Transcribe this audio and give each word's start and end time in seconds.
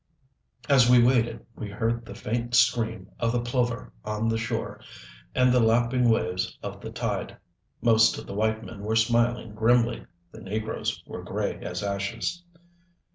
As 0.67 0.89
we 0.89 1.03
waited 1.03 1.45
we 1.55 1.69
heard 1.69 2.07
the 2.07 2.15
faint 2.15 2.55
scream 2.55 3.11
of 3.19 3.31
the 3.31 3.39
plover 3.39 3.93
on 4.03 4.29
the 4.29 4.37
shore 4.39 4.81
and 5.35 5.53
the 5.53 5.59
lapping 5.59 6.09
waves 6.09 6.57
of 6.63 6.81
the 6.81 6.89
tide. 6.89 7.37
Most 7.83 8.17
of 8.17 8.25
the 8.25 8.33
white 8.33 8.63
men 8.65 8.79
were 8.81 8.95
smiling 8.95 9.53
grimly 9.53 10.07
the 10.31 10.41
negroes 10.41 11.03
were 11.05 11.21
gray 11.21 11.59
as 11.61 11.83
ashes. 11.83 12.43